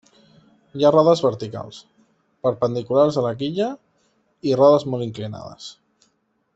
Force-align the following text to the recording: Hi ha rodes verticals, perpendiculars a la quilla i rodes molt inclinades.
Hi 0.77 0.85
ha 0.87 0.91
rodes 0.95 1.19
verticals, 1.25 1.81
perpendiculars 2.47 3.19
a 3.21 3.25
la 3.29 3.35
quilla 3.43 3.71
i 4.53 4.57
rodes 4.65 4.91
molt 4.95 5.09
inclinades. 5.11 5.69